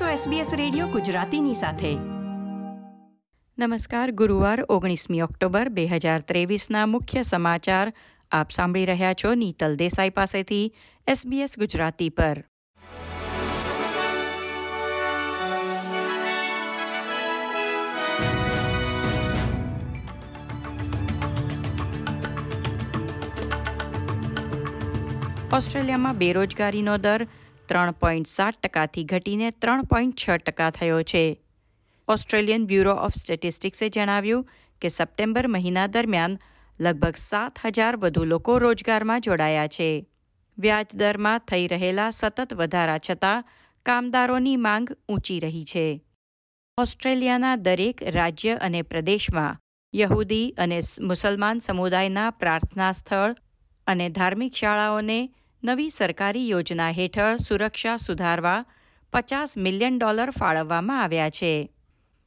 છો 0.00 0.04
SBS 0.04 0.56
radio 0.56 0.86
ગુજરાતીની 0.86 1.54
સાથે. 1.54 1.94
નમસ્કાર, 3.58 4.10
ગુરુવાર 4.10 4.64
ઓગણીસમી 4.68 5.20
ઓક્ટોબર 5.20 5.68
બે 5.68 5.86
હજાર 5.86 6.20
ત્રેવીસના 6.20 6.86
મુખ્ય 6.86 7.22
સમાચાર 7.22 7.92
આપ 8.30 8.50
સાંભળી 8.50 8.84
રહ્યા 8.84 9.14
છો 9.14 9.34
નીતલ 9.34 9.76
દેસાઈ 9.76 10.10
પાસેથી 10.10 10.74
SBS 11.08 11.58
ગુજરાતી 11.58 12.08
પર. 12.08 12.44
ઓસ્ટ્રેલિયામાં 25.52 26.18
બેરોજગારીનો 26.18 26.96
દર 26.96 27.26
ત્રણ 27.68 27.90
પોઈન્ટ 27.90 28.26
સાત 28.26 28.54
ટકાથી 28.54 29.04
ઘટીને 29.04 29.50
ત્રણ 29.50 29.82
પોઈન્ટ 29.82 30.18
છ 30.18 30.30
ટકા 30.30 30.70
થયો 30.70 31.02
છે. 31.02 31.40
ઓસ્ટ્રેલિયન 32.08 32.66
બ્યુરો 32.66 32.92
ઓફ 32.92 33.14
સ્ટેટિસ્ટિક્સે 33.14 33.88
જણાવ્યું 33.88 34.48
કે 34.80 34.88
સપ્ટેમ્બર 34.88 35.46
મહિના 35.46 35.86
દરમિયાન 35.86 36.38
લગભગ 36.80 37.14
સાત 37.16 37.58
હજાર 37.64 37.96
વધુ 37.96 38.24
લોકો 38.24 38.58
રોજગારમાં 38.58 39.20
જોડાયા 39.20 39.66
છે. 39.66 40.06
વ્યાજદરમાં 40.58 41.38
થઈ 41.38 41.66
રહેલા 41.66 42.10
સતત 42.10 42.54
વધારા 42.54 42.98
છતાં 43.10 43.44
કામદારોની 43.86 44.56
માંગ 44.56 44.88
ઊંચી 45.08 45.40
રહી 45.40 45.64
છે. 45.64 46.00
ઓસ્ટ્રેલિયાના 46.78 47.56
દરેક 47.56 48.02
રાજ્ય 48.02 48.54
અને 48.54 48.82
પ્રદેશમાં 48.82 49.58
યહૂદી 49.94 50.54
અને 50.58 50.80
મુસલમાન 51.00 51.58
સમુદાયના 51.58 52.30
પ્રાર્થના 52.30 52.92
સ્થળ 52.92 53.36
અને 53.86 54.08
ધાર્મિક 54.08 54.54
શાળાઓને 54.54 55.34
નવી 55.64 55.90
સરકારી 55.90 56.48
યોજના 56.48 56.90
હેઠળ 56.90 57.36
સુરક્ષા 57.36 57.96
સુધારવા 57.96 58.64
પચાસ 59.12 59.58
મિલિયન 59.58 59.98
ડોલર 59.98 60.30
ફાળવવામાં 60.30 61.02
આવ્યા 61.02 61.30
છે. 61.30 61.70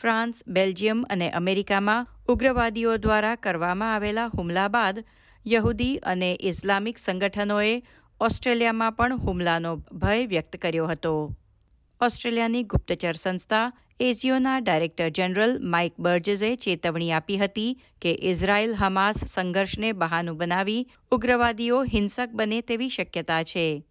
ફ્રાન્સ, 0.00 0.42
બેલ્જિયમ 0.48 1.02
અને 1.02 1.30
અમેરિકામાં 1.30 2.06
ઉગ્રવાદીઓ 2.28 2.96
દ્વારા 2.96 3.34
કરવામાં 3.34 3.94
આવેલા 3.94 4.26
હુમલા 4.26 4.68
બાદ 4.68 5.04
યહૂદી 5.46 5.96
અને 5.96 6.38
ઇસ્લામિક 6.40 6.98
સંગઠનોએ 6.98 7.82
ઓસ્ટ્રેલિયામાં 8.20 8.92
પણ 8.92 9.16
હુમલાનો 9.16 9.76
ભય 9.76 10.26
વ્યક્ત 10.26 10.56
કર્યો 10.56 10.86
હતો. 10.86 11.36
ઓસ્ટ્રેલિયાની 12.00 12.62
ગુપ્તચર 12.62 13.12
સંસ્થા 13.12 13.72
એઝિયોના 14.00 14.60
ડાયરેક્ટર 14.60 15.08
જનરલ 15.08 15.58
માઇક 15.60 15.94
બર્જેઝે 15.98 16.56
ચેતવણી 16.56 17.12
આપી 17.12 17.36
હતી 17.36 17.70
કે 18.00 18.10
ઇઝરાયલ 18.22 18.74
હમાસ 18.74 19.24
સંઘર્ષને 19.24 19.92
બહાનું 19.92 20.36
બનાવી 20.36 20.86
ઉગ્રવાદીઓ 21.12 21.82
હિંસક 21.82 22.28
બને 22.32 22.60
તેવી 22.60 22.88
શક્યતા 22.88 23.42
છે. 23.42 23.84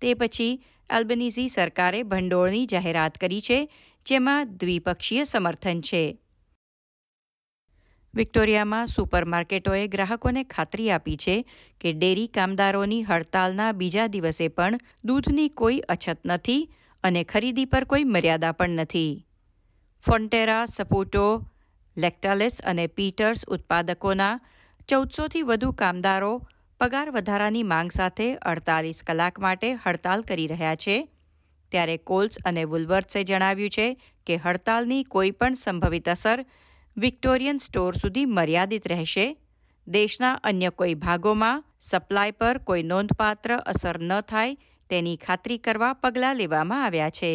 તે 0.00 0.14
પછી 0.14 0.62
એલ્બનીઝી 0.90 1.48
સરકારે 1.48 2.02
ભંડોળની 2.02 2.66
જાહેરાત 2.66 3.18
કરી 3.18 3.40
છે, 3.40 3.68
જેમાં 4.06 4.56
દ્વિપક્ષીય 4.56 5.24
સમર્થન 5.24 5.80
છે. 5.80 6.18
વિક્ટોરિયામાં 8.14 8.86
સુપરમાર્કેટોએ 8.86 9.86
ગ્રાહકોને 9.86 10.44
ખાતરી 10.44 10.90
આપી 10.90 11.16
છે 11.16 11.36
કે 11.80 11.92
ડેરી 11.92 12.26
કામદારોની 12.26 13.02
હડતાલના 13.02 13.72
બીજા 13.72 14.06
દિવસે 14.06 14.48
પણ 14.48 14.80
દૂધની 15.04 15.48
કોઈ 15.48 15.78
અછત 15.88 16.18
નથી 16.24 16.70
અને 17.04 17.24
ખરીદી 17.24 17.64
પર 17.64 17.84
કોઈ 17.84 18.04
મર્યાદા 18.04 18.52
પણ 18.52 18.70
નથી. 18.70 19.26
ફોન્ટેરા 20.06 20.66
સપોટો 20.66 21.26
લેક્ટાલેસ 21.96 22.62
અને 22.66 22.86
પીટર્સ 22.86 23.44
ઉત્પાદકોના 23.48 24.40
ચૌદસોથી 24.88 25.42
વધુ 25.42 25.72
કામદારો 25.72 26.30
પગાર 26.80 27.10
વધારાની 27.10 27.62
માંગ 27.62 27.92
સાથે 27.92 28.26
અડતાલીસ 28.34 29.02
કલાક 29.02 29.38
માટે 29.38 29.68
હડતાલ 29.74 30.22
કરી 30.22 30.46
રહ્યા 30.46 30.74
છે. 30.74 30.96
ત્યારે 31.72 31.96
કોલ્સ 31.96 32.38
અને 32.44 32.64
વુલવર્ટ્સે 32.64 33.24
જણાવ્યું 33.24 33.70
છે 33.70 33.86
કે 34.26 34.36
હડતાલની 34.36 35.04
કોઈ 35.04 35.30
પણ 35.30 35.54
સંભવિત 35.54 36.08
અસર 36.08 36.44
વિક્ટોરિયન 36.96 37.58
સ્ટોર 37.58 37.94
સુધી 37.94 38.24
મર્યાદિત 38.24 38.88
રહેશે. 38.88 39.36
દેશના 39.86 40.34
અન્ય 40.44 40.70
કોઈ 40.70 40.94
ભાગોમાં 40.94 41.64
સપ્લાય 41.80 42.30
પર 42.30 42.58
કોઈ 42.58 42.82
નોંધપાત્ર 42.82 43.56
અસર 43.56 43.96
ન 44.00 44.20
થાય 44.20 44.58
તેની 44.90 45.16
ખાતરી 45.16 45.58
કરવા 45.58 45.92
પગલાં 45.92 46.36
લેવામાં 46.36 46.84
આવ્યા 46.84 47.10
છે. 47.10 47.32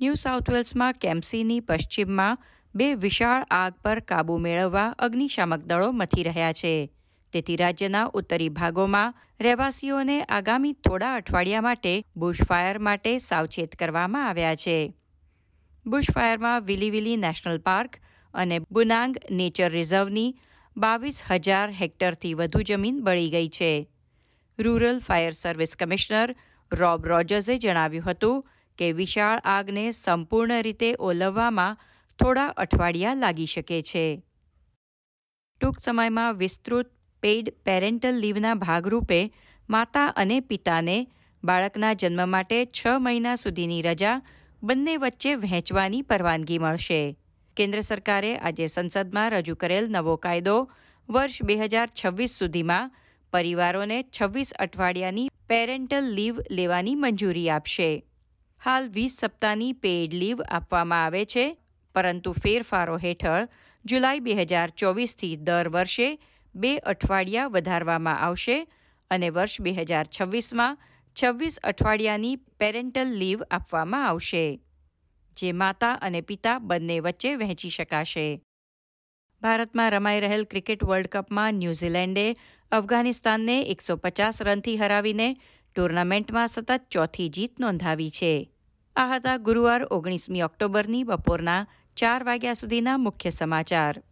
ન્યૂ 0.00 0.14
સાઉથ 0.14 0.50
વેલ્સમાં 0.50 0.94
કેમ્સીની 0.94 1.60
પશ્ચિમમાં 1.60 2.38
બે 2.74 2.86
વિશાળ 2.94 3.44
આગ 3.50 3.78
પર 3.82 4.00
કાબૂ 4.00 4.38
મેળવવા 4.38 4.94
અગ્નિશામક 4.98 5.62
દળો 5.66 5.88
મથી 5.92 6.22
રહ્યા 6.22 6.52
છે. 6.52 6.90
તેથી 7.32 7.56
રાજ્યના 7.56 8.10
ઉત્તરી 8.14 8.48
ભાગોમાં 8.48 9.16
રહેવાસીઓને 9.40 10.18
આગામી 10.28 10.72
થોડા 10.86 11.14
અઠવાડિયા 11.14 11.60
માટે 11.60 11.94
બુશફાયર 12.16 12.78
માટે 12.78 13.14
સાવચેત 13.18 13.74
કરવામાં 13.76 14.28
આવ્યા 14.28 14.54
છે. 14.54 14.76
બુશફાયરમાં 15.86 16.62
વિલીવિલી 16.62 17.16
નેશનલ 17.16 17.58
પાર્ક 17.58 17.98
અને 18.34 18.60
બુનાંગ 18.70 19.16
નેચર 19.30 19.70
રિઝર્વની 19.72 20.36
બાવીસ 20.76 21.18
હજાર 21.30 21.74
હેક્ટરથી 21.80 22.34
વધુ 22.34 22.62
જમીન 22.62 23.02
બળી 23.02 23.30
ગઈ 23.30 23.48
છે. 23.48 23.72
Rural 24.58 25.00
fire 25.00 25.34
service 25.34 25.76
commissioner 25.76 26.36
Rob 26.70 27.10
રોજર્સે 27.14 27.58
જણાવ્યું 27.58 28.08
હતું 28.10 28.46
કે 28.78 28.92
વિશાળ 28.92 29.44
આગને 29.44 29.90
સંપૂર્ણ 29.90 30.62
રીતે 30.62 30.90
ઓલવવામાં 30.98 31.78
થોડા 32.18 32.46
અઠવાડિયા 32.56 33.14
લાગી 33.14 33.46
શકે 33.46 33.82
છે. 33.82 34.22
ટૂંક 35.60 35.80
સમયમાં 35.80 36.36
વિસ્તૃત 36.36 36.90
પેઇડ 37.22 37.54
પેરેન્ટલ 37.64 38.20
લીવના 38.20 38.54
ભાગરૂપે 38.54 39.20
માતા 39.70 40.06
અને 40.06 40.40
પિતાને 40.40 41.06
બાળકના 41.44 41.92
જન્મ 41.92 42.28
માટે 42.28 42.58
છ 42.64 42.86
મહિના 42.98 43.34
સુધીની 43.34 43.82
રજા 43.82 44.22
બંને 44.62 44.96
વચ્ચે 44.96 45.34
વહેંચવાની 45.34 46.02
પરવાનગી 46.02 46.58
મળશે. 46.58 47.16
કેન્દ્ર 47.56 47.80
સરકારે 47.80 48.36
આજે 48.36 48.66
સંસદમાં 48.66 49.30
રજૂ 49.30 49.54
કરેલ 49.54 49.90
નવો 49.90 50.16
કાયદો 50.16 50.56
વર્ષ 51.08 51.42
બે 51.42 51.56
હજાર 51.56 51.88
છવ્વીસ 52.04 52.30
સુધીમાં 52.30 52.92
પરિવારોને 53.32 53.98
છવ્વીસ 54.02 54.52
અઠવાડિયાની 54.58 55.30
પેરેન્ટલ 55.48 56.10
લીવ 56.14 56.40
લેવાની 56.50 56.94
મંજૂરી 56.94 57.50
આપશે. 57.50 57.90
હાલ 58.62 58.88
વીસ 58.90 59.16
સપ્તાહની 59.22 59.74
પેઇડ 59.82 60.14
લીવ 60.14 60.42
આપવામાં 60.48 61.04
આવે 61.04 61.24
છે, 61.26 61.46
પરંતુ 61.94 62.32
ફેરફારો 62.34 62.96
હેઠળ 62.98 63.46
જુલાઈ 63.84 64.24
બે 64.26 64.34
હજાર 64.40 64.70
ચોવીસથી 64.76 65.36
દર 65.46 65.68
વર્ષે 65.74 66.08
બે 66.54 66.72
અઠવાડિયા 66.92 67.52
વધારવામાં 67.54 68.22
આવશે 68.26 68.58
અને 69.10 69.28
વર્ષ 69.30 69.62
બે 69.64 69.72
હજાર 69.78 70.06
છવ્વીસમાં 70.08 70.78
છવ્વીસ 71.16 71.56
અઠવાડિયાની 71.64 72.40
પેરેન્ટલ 72.58 73.14
લીવ 73.20 73.46
આપવામાં 73.50 74.08
આવશે, 74.08 74.44
જે 75.36 75.48
માતા 75.52 75.94
અને 76.00 76.20
પિતા 76.22 76.58
બંને 76.60 77.00
વચ્ચે 77.00 77.30
વહેંચી 77.40 77.74
શકાશે. 77.76 78.28
ભારતમાં 79.42 79.92
રમાઈ 79.92 80.22
રહેલ 80.24 80.44
ક્રિકેટ 80.52 80.80
વર્લ્ડ 80.82 81.10
કપમાં 81.14 81.58
ન્યૂઝીલેન્ડે 81.62 82.26
અફઘાનિસ્તાનને 82.72 83.56
એકસો 83.74 83.96
પચાસ 83.96 84.42
રનથી 84.42 84.78
હરાવીને 84.80 85.28
ટુર્નામેન્ટમાં 85.78 86.48
સતત 86.48 86.80
ચોથી 86.90 87.28
જીત 87.28 87.60
નોંધાવી 87.60 88.10
છે. 88.10 88.52
આ 88.96 89.14
હતા 89.14 89.36
ગુરુવાર 89.36 89.84
ઓગણીસમી 89.84 90.42
ઓક્ટોબરની 90.42 91.04
બપોરના 91.04 91.66
ચાર 91.96 92.24
વાગ્યા 92.24 92.54
સુધીના 92.54 92.96
મુખ્ય 92.96 93.30
સમાચાર. 93.30 94.02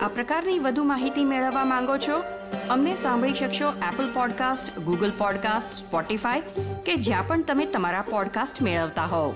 આ 0.00 0.08
પ્રકારની 0.08 0.58
વધુ 0.58 0.84
માહિતી 0.84 1.24
મેળવવા 1.24 1.64
માંગો 1.64 1.96
છો? 1.96 2.22
અમને 2.70 2.96
સાંભળી 2.96 3.34
શકશો 3.34 3.72
Apple 3.72 4.12
podcast 4.14 4.78
Google 4.78 5.12
podcast 5.18 5.72
Spotify 5.72 6.40
કે 6.86 6.94
જ્યાં 6.94 7.26
પણ 7.26 7.42
તમે 7.42 7.66
તમારા 7.66 8.02
પોડકાસ્ટ 8.02 8.62
મેળવતા 8.62 9.04
હોવ. 9.04 9.34